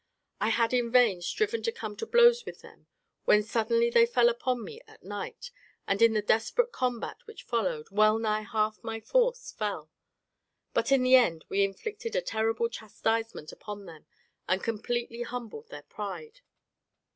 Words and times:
I 0.39 0.49
had 0.49 0.73
in 0.73 0.89
vain 0.91 1.21
striven 1.21 1.61
to 1.61 1.71
come 1.71 1.95
to 1.97 2.07
blows 2.07 2.43
with 2.43 2.61
them, 2.61 2.87
when 3.25 3.43
suddenly 3.43 3.91
they 3.91 4.07
fell 4.07 4.29
upon 4.29 4.63
me 4.63 4.81
at 4.87 5.03
night, 5.03 5.51
and 5.87 6.01
in 6.01 6.13
the 6.13 6.23
desperate 6.23 6.71
combat 6.71 7.17
which 7.27 7.43
followed, 7.43 7.91
well 7.91 8.17
nigh 8.17 8.41
half 8.41 8.83
my 8.83 8.99
force 8.99 9.51
fell; 9.51 9.91
but 10.73 10.91
in 10.91 11.03
the 11.03 11.13
end 11.15 11.45
we 11.49 11.63
inflicted 11.63 12.15
a 12.15 12.21
terrible 12.23 12.67
chastisement 12.67 13.51
upon 13.51 13.85
them 13.85 14.07
and 14.49 14.63
completely 14.63 15.21
humbled 15.21 15.67
their 15.69 15.83
pride." 15.83 16.41